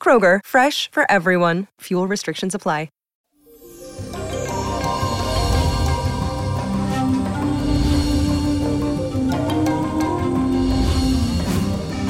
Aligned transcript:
Kroger, 0.00 0.38
fresh 0.46 0.88
for 0.92 1.04
everyone. 1.10 1.66
Fuel 1.80 2.06
restrictions 2.06 2.54
apply. 2.54 2.90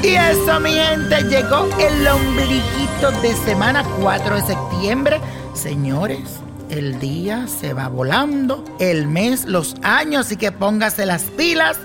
Y 0.07 0.15
eso, 0.15 0.59
mi 0.61 0.71
gente, 0.71 1.21
llegó 1.23 1.67
el 1.79 2.07
ombliguito 2.07 3.11
de 3.21 3.33
semana 3.45 3.83
4 3.99 4.35
de 4.35 4.41
septiembre. 4.41 5.19
Señores, 5.53 6.39
el 6.69 6.97
día 6.99 7.45
se 7.47 7.73
va 7.73 7.89
volando, 7.89 8.63
el 8.79 9.07
mes, 9.07 9.43
los 9.43 9.75
años, 9.81 10.31
y 10.31 10.37
que 10.37 10.53
póngase 10.53 11.05
las 11.05 11.23
pilas 11.23 11.77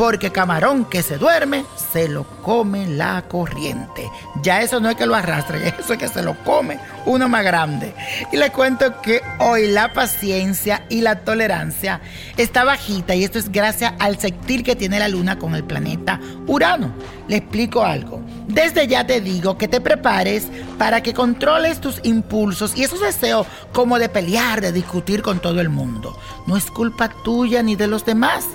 porque 0.00 0.32
camarón 0.32 0.86
que 0.86 1.02
se 1.02 1.18
duerme, 1.18 1.66
se 1.92 2.08
lo 2.08 2.24
come 2.24 2.86
la 2.86 3.20
corriente. 3.28 4.10
Ya 4.42 4.62
eso 4.62 4.80
no 4.80 4.88
es 4.88 4.96
que 4.96 5.04
lo 5.04 5.14
arrastre, 5.14 5.74
eso 5.78 5.92
es 5.92 5.98
que 5.98 6.08
se 6.08 6.22
lo 6.22 6.42
come 6.42 6.80
uno 7.04 7.28
más 7.28 7.44
grande. 7.44 7.92
Y 8.32 8.38
le 8.38 8.50
cuento 8.50 9.02
que 9.02 9.20
hoy 9.40 9.66
la 9.66 9.92
paciencia 9.92 10.86
y 10.88 11.02
la 11.02 11.16
tolerancia 11.16 12.00
está 12.38 12.64
bajita 12.64 13.14
y 13.14 13.24
esto 13.24 13.38
es 13.38 13.52
gracias 13.52 13.92
al 13.98 14.18
sextil 14.18 14.62
que 14.62 14.74
tiene 14.74 14.98
la 14.98 15.08
luna 15.08 15.38
con 15.38 15.54
el 15.54 15.64
planeta 15.64 16.18
Urano. 16.46 16.94
Le 17.28 17.36
explico 17.36 17.84
algo. 17.84 18.22
Desde 18.48 18.86
ya 18.86 19.06
te 19.06 19.20
digo 19.20 19.58
que 19.58 19.68
te 19.68 19.82
prepares 19.82 20.48
para 20.78 21.02
que 21.02 21.12
controles 21.12 21.78
tus 21.78 22.00
impulsos 22.04 22.74
y 22.74 22.84
esos 22.84 23.02
deseos 23.02 23.46
como 23.74 23.98
de 23.98 24.08
pelear, 24.08 24.62
de 24.62 24.72
discutir 24.72 25.20
con 25.20 25.40
todo 25.40 25.60
el 25.60 25.68
mundo. 25.68 26.18
No 26.46 26.56
es 26.56 26.70
culpa 26.70 27.10
tuya 27.22 27.62
ni 27.62 27.76
de 27.76 27.86
los 27.86 28.06
demás. 28.06 28.46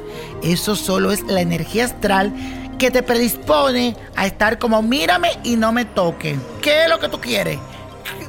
Eso 0.43 0.75
solo 0.75 1.11
es 1.11 1.23
la 1.23 1.41
energía 1.41 1.85
astral 1.85 2.33
que 2.77 2.91
te 2.91 3.03
predispone 3.03 3.95
a 4.15 4.25
estar 4.25 4.59
como 4.59 4.81
mírame 4.81 5.29
y 5.43 5.55
no 5.55 5.71
me 5.71 5.85
toque. 5.85 6.37
¿Qué 6.61 6.83
es 6.83 6.89
lo 6.89 6.99
que 6.99 7.09
tú 7.09 7.19
quieres? 7.19 7.57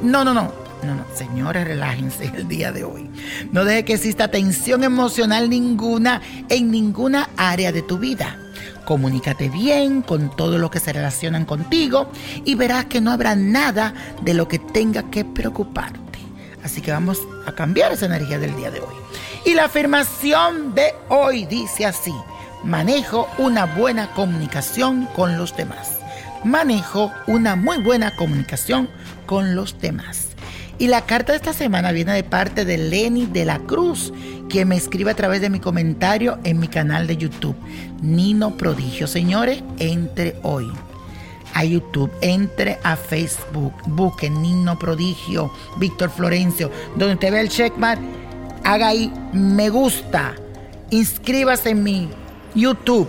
No, 0.03 0.25
no, 0.25 0.33
no. 0.33 0.67
No, 0.83 0.95
no, 0.95 1.05
señores, 1.15 1.67
relájense 1.67 2.31
el 2.37 2.47
día 2.47 2.71
de 2.71 2.85
hoy. 2.85 3.11
No 3.51 3.65
deje 3.65 3.85
que 3.85 3.95
exista 3.95 4.29
tensión 4.29 4.85
emocional 4.85 5.51
ninguna 5.51 6.21
en 6.49 6.71
ninguna 6.71 7.31
área 7.37 7.73
de 7.73 7.83
tu 7.83 7.99
vida. 7.99 8.39
Comunícate 8.85 9.49
bien 9.49 10.03
con 10.03 10.35
todo 10.37 10.59
lo 10.59 10.71
que 10.71 10.79
se 10.79 10.93
relacionan 10.93 11.45
contigo 11.45 12.09
y 12.45 12.55
verás 12.55 12.85
que 12.85 13.01
no 13.01 13.11
habrá 13.11 13.35
nada 13.35 13.95
de 14.23 14.35
lo 14.35 14.47
que 14.47 14.61
tenga 14.61 15.11
que 15.11 15.25
preocuparte. 15.25 16.06
Así 16.67 16.81
que 16.81 16.91
vamos 16.91 17.21
a 17.47 17.53
cambiar 17.53 17.93
esa 17.93 18.07
energía 18.07 18.41
del 18.41 18.57
día 18.57 18.73
de 18.73 18.81
hoy. 18.81 18.95
Y 19.45 19.55
la 19.55 19.67
afirmación 19.67 20.75
de 20.75 20.93
hoy 21.09 21.45
dice 21.47 21.87
así, 21.87 22.13
manejo 22.65 23.29
una 23.39 23.67
buena 23.67 24.11
comunicación 24.15 25.07
con 25.15 25.39
los 25.39 25.57
demás. 25.57 25.93
Manejo 26.43 27.13
una 27.29 27.55
muy 27.55 27.79
buena 27.79 28.17
comunicación 28.17 28.91
con 29.27 29.55
los 29.55 29.79
demás. 29.81 30.31
Y 30.77 30.89
la 30.89 31.03
carta 31.03 31.33
de 31.33 31.37
esta 31.37 31.53
semana 31.53 31.93
viene 31.93 32.13
de 32.13 32.25
parte 32.25 32.65
de 32.65 32.79
Lenny 32.79 33.27
de 33.27 33.45
la 33.45 33.61
Cruz, 33.61 34.13
quien 34.49 34.67
me 34.67 34.77
escribe 34.77 35.13
a 35.13 35.17
través 35.17 35.41
de 35.41 35.51
mi 35.51 35.61
comentario 35.61 36.41
en 36.43 36.59
mi 36.59 36.67
canal 36.67 37.07
de 37.07 37.17
YouTube. 37.17 37.57
Nino 38.03 38.57
Prodigio, 38.57 39.07
señores, 39.07 39.63
entre 39.79 40.35
hoy 40.43 40.69
a 41.57 41.65
YouTube, 41.65 42.13
entre 42.21 42.79
a 42.83 42.97
Facebook, 42.97 43.73
busque 43.87 44.29
Nino 44.29 44.79
Prodigio, 44.79 45.51
Víctor 45.79 46.11
Florencio, 46.11 46.71
donde 46.97 47.15
usted 47.15 47.33
ve 47.33 47.41
el 47.41 47.49
checkmark 47.49 47.99
haga 48.63 48.89
ahí 48.89 49.11
me 49.33 49.71
gusta, 49.71 50.35
inscríbase 50.91 51.71
en 51.71 51.83
mi 51.83 52.11
YouTube, 52.55 53.09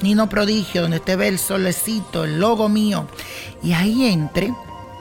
Nino 0.00 0.26
Prodigio, 0.26 0.80
donde 0.80 0.96
usted 0.96 1.18
ve 1.18 1.28
el 1.28 1.38
solecito, 1.38 2.24
el 2.24 2.40
logo 2.40 2.70
mío, 2.70 3.06
y 3.62 3.74
ahí 3.74 4.06
entre 4.06 4.54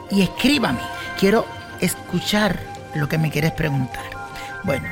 y 0.10 0.24
escríbame. 0.24 0.80
Quiero 1.18 1.46
escuchar 1.80 2.60
lo 2.96 3.08
que 3.08 3.18
me 3.18 3.32
quieres 3.32 3.54
preguntar. 3.54 4.04
Bueno, 4.66 4.90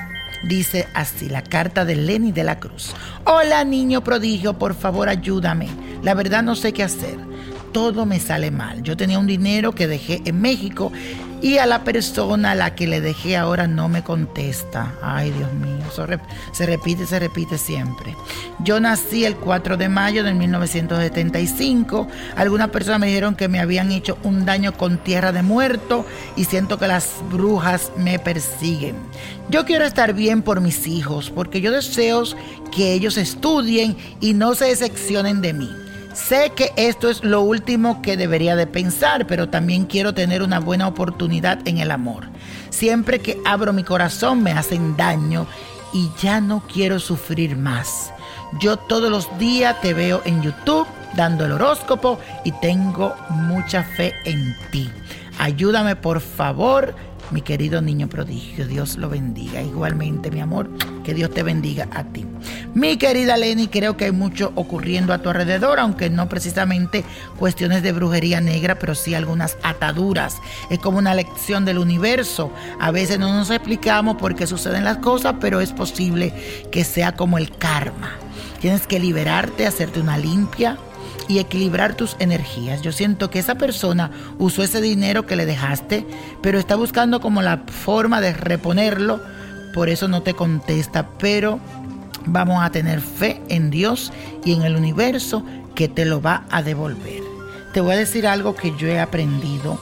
dice 0.47 0.87
así 0.93 1.27
la 1.27 1.43
carta 1.43 1.83
de 1.83 1.97
Lenny 1.97 2.31
de 2.31 2.45
la 2.45 2.61
Cruz. 2.61 2.93
Hola 3.25 3.65
niño 3.65 4.05
prodigio, 4.05 4.57
por 4.57 4.73
favor 4.73 5.09
ayúdame. 5.09 5.67
La 6.01 6.13
verdad 6.13 6.43
no 6.43 6.55
sé 6.55 6.71
qué 6.71 6.83
hacer. 6.83 7.28
Todo 7.71 8.05
me 8.05 8.19
sale 8.19 8.51
mal. 8.51 8.83
Yo 8.83 8.97
tenía 8.97 9.19
un 9.19 9.27
dinero 9.27 9.73
que 9.73 9.87
dejé 9.87 10.21
en 10.25 10.41
México 10.41 10.91
y 11.41 11.57
a 11.57 11.65
la 11.65 11.83
persona 11.83 12.51
a 12.51 12.55
la 12.55 12.75
que 12.75 12.87
le 12.87 12.99
dejé 12.99 13.37
ahora 13.37 13.67
no 13.67 13.87
me 13.87 14.03
contesta. 14.03 14.93
Ay, 15.01 15.31
Dios 15.31 15.53
mío, 15.53 15.77
eso 15.89 16.05
se 16.51 16.65
repite, 16.65 17.05
se 17.05 17.19
repite 17.19 17.57
siempre. 17.57 18.15
Yo 18.59 18.79
nací 18.79 19.25
el 19.25 19.35
4 19.35 19.77
de 19.77 19.87
mayo 19.87 20.23
de 20.23 20.33
1975. 20.33 22.07
Algunas 22.35 22.69
personas 22.69 22.99
me 22.99 23.07
dijeron 23.07 23.35
que 23.35 23.47
me 23.47 23.59
habían 23.59 23.91
hecho 23.91 24.17
un 24.23 24.45
daño 24.45 24.73
con 24.73 24.97
tierra 24.97 25.31
de 25.31 25.43
muerto 25.43 26.05
y 26.35 26.45
siento 26.45 26.77
que 26.77 26.87
las 26.87 27.13
brujas 27.31 27.91
me 27.97 28.19
persiguen. 28.19 28.95
Yo 29.49 29.65
quiero 29.65 29.85
estar 29.85 30.13
bien 30.13 30.41
por 30.41 30.61
mis 30.61 30.87
hijos 30.87 31.29
porque 31.29 31.61
yo 31.61 31.71
deseo 31.71 32.23
que 32.71 32.93
ellos 32.93 33.17
estudien 33.17 33.95
y 34.19 34.33
no 34.33 34.55
se 34.55 34.65
decepcionen 34.65 35.41
de 35.41 35.53
mí. 35.53 35.69
Sé 36.27 36.51
que 36.55 36.71
esto 36.75 37.09
es 37.09 37.23
lo 37.23 37.41
último 37.41 38.01
que 38.03 38.17
debería 38.17 38.55
de 38.55 38.67
pensar, 38.67 39.25
pero 39.25 39.49
también 39.49 39.85
quiero 39.85 40.13
tener 40.13 40.43
una 40.43 40.59
buena 40.59 40.87
oportunidad 40.87 41.67
en 41.67 41.79
el 41.79 41.89
amor. 41.89 42.27
Siempre 42.69 43.19
que 43.19 43.39
abro 43.45 43.73
mi 43.73 43.83
corazón 43.83 44.43
me 44.43 44.51
hacen 44.51 44.95
daño 44.95 45.47
y 45.91 46.11
ya 46.21 46.39
no 46.39 46.61
quiero 46.71 46.99
sufrir 46.99 47.55
más. 47.55 48.11
Yo 48.59 48.77
todos 48.77 49.09
los 49.09 49.39
días 49.39 49.81
te 49.81 49.95
veo 49.95 50.21
en 50.25 50.43
YouTube 50.43 50.87
dando 51.15 51.45
el 51.45 51.53
horóscopo 51.53 52.19
y 52.43 52.51
tengo 52.51 53.15
mucha 53.29 53.83
fe 53.83 54.13
en 54.25 54.55
ti. 54.71 54.87
Ayúdame 55.39 55.95
por 55.95 56.19
favor 56.19 56.93
mi 57.31 57.41
querido 57.41 57.81
niño 57.81 58.07
prodigio. 58.07 58.67
Dios 58.67 58.97
lo 58.97 59.09
bendiga. 59.09 59.61
Igualmente, 59.61 60.29
mi 60.29 60.41
amor, 60.41 60.69
que 61.09 61.15
Dios 61.15 61.31
te 61.31 61.41
bendiga 61.41 61.87
a 61.91 62.03
ti. 62.03 62.23
Mi 62.75 62.97
querida 62.97 63.35
Lenny, 63.35 63.67
creo 63.67 63.97
que 63.97 64.05
hay 64.05 64.11
mucho 64.11 64.51
ocurriendo 64.53 65.11
a 65.11 65.17
tu 65.17 65.29
alrededor, 65.29 65.79
aunque 65.79 66.11
no 66.11 66.29
precisamente 66.29 67.03
cuestiones 67.35 67.81
de 67.81 67.93
brujería 67.93 68.41
negra, 68.41 68.77
pero 68.77 68.93
sí 68.93 69.15
algunas 69.15 69.57
ataduras. 69.63 70.37
Es 70.69 70.77
como 70.77 70.99
una 70.99 71.15
lección 71.15 71.65
del 71.65 71.79
universo. 71.79 72.51
A 72.79 72.91
veces 72.91 73.17
no 73.17 73.33
nos 73.33 73.49
explicamos 73.49 74.17
por 74.17 74.35
qué 74.35 74.45
suceden 74.45 74.83
las 74.83 74.97
cosas, 74.97 75.37
pero 75.41 75.61
es 75.61 75.71
posible 75.71 76.31
que 76.71 76.83
sea 76.83 77.13
como 77.13 77.39
el 77.39 77.57
karma. 77.57 78.11
Tienes 78.61 78.85
que 78.85 78.99
liberarte, 78.99 79.65
hacerte 79.65 79.99
una 79.99 80.19
limpia, 80.19 80.77
y 81.27 81.37
equilibrar 81.37 81.93
tus 81.93 82.15
energías. 82.19 82.81
Yo 82.81 82.91
siento 82.91 83.29
que 83.29 83.37
esa 83.37 83.55
persona 83.55 84.09
usó 84.39 84.63
ese 84.63 84.81
dinero 84.81 85.27
que 85.27 85.35
le 85.35 85.45
dejaste, 85.45 86.05
pero 86.41 86.57
está 86.57 86.75
buscando 86.75 87.21
como 87.21 87.43
la 87.43 87.61
forma 87.67 88.19
de 88.19 88.33
reponerlo, 88.33 89.21
por 89.73 89.89
eso 89.89 90.07
no 90.07 90.21
te 90.21 90.33
contesta, 90.33 91.09
pero 91.19 91.59
vamos 92.25 92.63
a 92.63 92.71
tener 92.71 93.01
fe 93.01 93.41
en 93.49 93.69
Dios 93.69 94.11
y 94.43 94.53
en 94.53 94.63
el 94.63 94.75
universo 94.75 95.43
que 95.75 95.87
te 95.87 96.05
lo 96.05 96.21
va 96.21 96.45
a 96.49 96.61
devolver. 96.61 97.21
Te 97.73 97.81
voy 97.81 97.93
a 97.93 97.97
decir 97.97 98.27
algo 98.27 98.55
que 98.55 98.75
yo 98.77 98.87
he 98.87 98.99
aprendido 98.99 99.79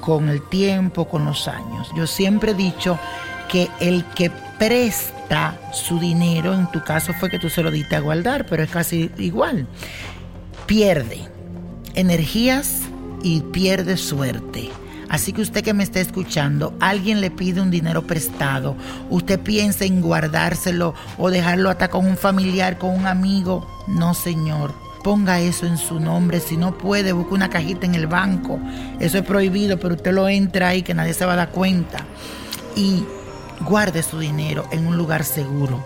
con 0.00 0.28
el 0.28 0.42
tiempo, 0.48 1.08
con 1.08 1.24
los 1.24 1.46
años. 1.48 1.88
Yo 1.96 2.06
siempre 2.06 2.52
he 2.52 2.54
dicho 2.54 2.98
que 3.48 3.68
el 3.80 4.04
que 4.16 4.30
presta 4.58 5.58
su 5.72 5.98
dinero, 5.98 6.52
en 6.54 6.70
tu 6.70 6.82
caso 6.82 7.12
fue 7.14 7.30
que 7.30 7.38
tú 7.38 7.48
se 7.48 7.62
lo 7.62 7.70
diste 7.70 7.96
a 7.96 8.00
guardar, 8.00 8.46
pero 8.46 8.62
es 8.62 8.70
casi 8.70 9.10
igual 9.18 9.66
pierde 10.66 11.20
energías 11.94 12.80
y 13.22 13.40
pierde 13.40 13.96
suerte. 13.96 14.70
Así 15.12 15.34
que 15.34 15.42
usted 15.42 15.62
que 15.62 15.74
me 15.74 15.84
está 15.84 16.00
escuchando, 16.00 16.74
alguien 16.80 17.20
le 17.20 17.30
pide 17.30 17.60
un 17.60 17.70
dinero 17.70 18.06
prestado, 18.06 18.76
usted 19.10 19.38
piensa 19.38 19.84
en 19.84 20.00
guardárselo 20.00 20.94
o 21.18 21.30
dejarlo 21.30 21.68
hasta 21.68 21.88
con 21.88 22.06
un 22.06 22.16
familiar, 22.16 22.78
con 22.78 22.96
un 22.96 23.06
amigo. 23.06 23.68
No, 23.86 24.14
señor. 24.14 24.72
Ponga 25.04 25.38
eso 25.38 25.66
en 25.66 25.76
su 25.76 26.00
nombre. 26.00 26.40
Si 26.40 26.56
no 26.56 26.78
puede, 26.78 27.12
busque 27.12 27.34
una 27.34 27.50
cajita 27.50 27.84
en 27.84 27.94
el 27.94 28.06
banco. 28.06 28.58
Eso 29.00 29.18
es 29.18 29.24
prohibido, 29.24 29.78
pero 29.78 29.96
usted 29.96 30.14
lo 30.14 30.30
entra 30.30 30.68
ahí 30.68 30.82
que 30.82 30.94
nadie 30.94 31.12
se 31.12 31.26
va 31.26 31.34
a 31.34 31.36
dar 31.36 31.50
cuenta. 31.50 32.06
Y 32.74 33.04
guarde 33.60 34.02
su 34.02 34.18
dinero 34.18 34.64
en 34.72 34.86
un 34.86 34.96
lugar 34.96 35.24
seguro, 35.24 35.84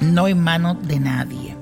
no 0.00 0.28
en 0.28 0.40
manos 0.40 0.78
de 0.88 0.98
nadie. 0.98 1.56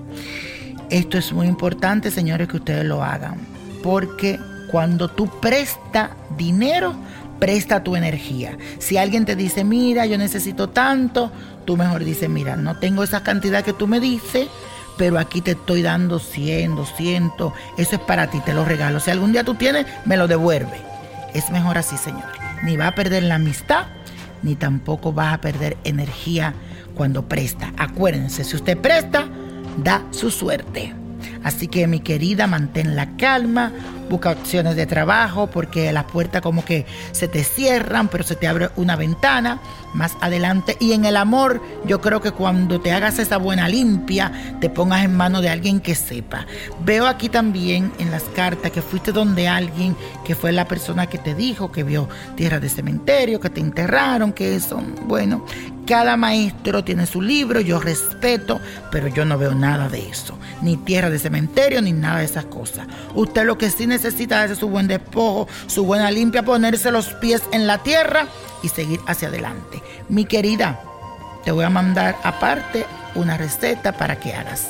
Esto 0.90 1.18
es 1.18 1.32
muy 1.32 1.48
importante, 1.48 2.12
señores, 2.12 2.46
que 2.46 2.58
ustedes 2.58 2.84
lo 2.84 3.02
hagan. 3.02 3.36
Porque 3.82 4.38
cuando 4.70 5.08
tú 5.08 5.28
prestas 5.40 6.10
dinero, 6.36 6.94
presta 7.38 7.82
tu 7.82 7.96
energía. 7.96 8.56
Si 8.78 8.96
alguien 8.96 9.24
te 9.24 9.36
dice, 9.36 9.64
mira, 9.64 10.06
yo 10.06 10.18
necesito 10.18 10.68
tanto, 10.68 11.30
tú 11.64 11.76
mejor 11.76 12.04
dices, 12.04 12.28
mira, 12.28 12.56
no 12.56 12.78
tengo 12.78 13.02
esa 13.02 13.22
cantidad 13.22 13.64
que 13.64 13.72
tú 13.72 13.86
me 13.86 14.00
dices, 14.00 14.48
pero 14.96 15.18
aquí 15.18 15.40
te 15.40 15.52
estoy 15.52 15.82
dando 15.82 16.18
100, 16.18 16.74
200, 16.76 17.52
eso 17.76 17.94
es 17.94 18.00
para 18.00 18.28
ti, 18.28 18.40
te 18.40 18.52
lo 18.52 18.64
regalo. 18.64 19.00
Si 19.00 19.10
algún 19.10 19.32
día 19.32 19.44
tú 19.44 19.54
tienes, 19.54 19.86
me 20.04 20.16
lo 20.16 20.26
devuelve. 20.26 20.80
Es 21.34 21.50
mejor 21.50 21.78
así, 21.78 21.96
señores. 21.96 22.26
Ni 22.64 22.76
va 22.76 22.88
a 22.88 22.94
perder 22.94 23.22
la 23.22 23.36
amistad, 23.36 23.86
ni 24.42 24.56
tampoco 24.56 25.14
va 25.14 25.32
a 25.32 25.40
perder 25.40 25.76
energía 25.84 26.54
cuando 26.94 27.28
presta. 27.28 27.72
Acuérdense, 27.76 28.42
si 28.42 28.56
usted 28.56 28.76
presta, 28.76 29.28
da 29.76 30.02
su 30.10 30.30
suerte. 30.30 30.94
Así 31.44 31.68
que 31.68 31.86
mi 31.86 32.00
querida, 32.00 32.48
mantén 32.48 32.96
la 32.96 33.16
calma, 33.16 33.72
busca 34.08 34.30
opciones 34.30 34.76
de 34.76 34.86
trabajo 34.86 35.48
porque 35.48 35.92
las 35.92 36.04
puertas 36.04 36.42
como 36.42 36.64
que 36.64 36.86
se 37.12 37.28
te 37.28 37.44
cierran, 37.44 38.08
pero 38.08 38.24
se 38.24 38.36
te 38.36 38.48
abre 38.48 38.70
una 38.76 38.96
ventana 38.96 39.60
más 39.94 40.16
adelante. 40.20 40.76
Y 40.80 40.92
en 40.92 41.04
el 41.04 41.16
amor, 41.16 41.62
yo 41.86 42.00
creo 42.00 42.20
que 42.20 42.32
cuando 42.32 42.80
te 42.80 42.92
hagas 42.92 43.18
esa 43.18 43.36
buena 43.36 43.68
limpia, 43.68 44.32
te 44.60 44.70
pongas 44.70 45.04
en 45.04 45.16
manos 45.16 45.42
de 45.42 45.50
alguien 45.50 45.80
que 45.80 45.94
sepa. 45.94 46.46
Veo 46.84 47.06
aquí 47.06 47.28
también 47.28 47.92
en 47.98 48.10
las 48.10 48.24
cartas 48.24 48.70
que 48.70 48.82
fuiste 48.82 49.12
donde 49.12 49.48
alguien 49.48 49.96
que 50.24 50.34
fue 50.34 50.52
la 50.52 50.66
persona 50.66 51.06
que 51.06 51.18
te 51.18 51.34
dijo 51.34 51.72
que 51.72 51.82
vio 51.82 52.08
tierra 52.36 52.60
de 52.60 52.68
cementerio, 52.68 53.40
que 53.40 53.50
te 53.50 53.60
enterraron, 53.60 54.32
que 54.32 54.54
eso, 54.54 54.82
bueno, 55.06 55.44
cada 55.88 56.18
maestro 56.18 56.84
tiene 56.84 57.06
su 57.06 57.22
libro, 57.22 57.60
yo 57.60 57.80
respeto, 57.80 58.60
pero 58.92 59.08
yo 59.08 59.24
no 59.24 59.38
veo 59.38 59.54
nada 59.54 59.88
de 59.88 60.06
eso. 60.06 60.38
Ni 60.60 60.76
tierra 60.76 61.08
de 61.08 61.18
cementerio, 61.18 61.80
ni 61.80 61.92
nada 61.92 62.18
de 62.18 62.26
esas 62.26 62.44
cosas. 62.44 62.86
Usted 63.14 63.46
lo 63.46 63.56
que 63.56 63.70
sí 63.70 63.86
necesita 63.86 64.44
es 64.44 64.58
su 64.58 64.68
buen 64.68 64.86
despojo, 64.86 65.48
su 65.66 65.86
buena 65.86 66.10
limpia, 66.10 66.44
ponerse 66.44 66.90
los 66.90 67.14
pies 67.14 67.42
en 67.52 67.66
la 67.66 67.78
tierra 67.78 68.26
y 68.62 68.68
seguir 68.68 69.00
hacia 69.06 69.28
adelante. 69.28 69.82
Mi 70.10 70.26
querida, 70.26 70.78
te 71.44 71.52
voy 71.52 71.64
a 71.64 71.70
mandar 71.70 72.18
aparte 72.22 72.84
una 73.14 73.38
receta 73.38 73.92
para 73.92 74.20
que 74.20 74.34
hagas. 74.34 74.68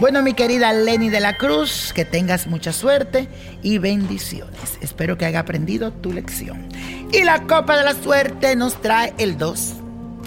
Bueno, 0.00 0.22
mi 0.22 0.34
querida 0.34 0.72
Lenny 0.72 1.08
de 1.08 1.20
la 1.20 1.36
Cruz, 1.36 1.92
que 1.94 2.04
tengas 2.04 2.48
mucha 2.48 2.72
suerte 2.72 3.28
y 3.62 3.78
bendiciones. 3.78 4.78
Espero 4.80 5.16
que 5.16 5.24
haya 5.24 5.38
aprendido 5.38 5.92
tu 5.92 6.12
lección. 6.12 6.68
Y 7.12 7.22
la 7.22 7.46
copa 7.46 7.76
de 7.76 7.84
la 7.84 7.94
suerte 7.94 8.56
nos 8.56 8.80
trae 8.80 9.14
el 9.18 9.38
2, 9.38 9.74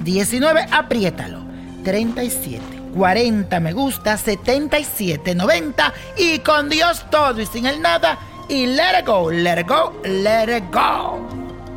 19, 0.04 0.66
apriétalo, 0.72 1.44
37, 1.84 2.82
40 2.94 3.60
me 3.60 3.74
gusta, 3.74 4.18
77, 4.18 5.36
90 5.36 5.94
y 6.18 6.40
con 6.40 6.70
Dios 6.70 7.06
todo 7.10 7.42
y 7.42 7.46
sin 7.46 7.66
el 7.66 7.82
nada 7.82 8.18
y 8.50 8.68
let 8.68 9.00
it 9.00 9.08
go, 9.08 9.32
let 9.32 9.62
it 9.62 9.68
go, 9.68 9.94
let 10.04 10.56
it 10.56 10.66
go. 10.74 11.26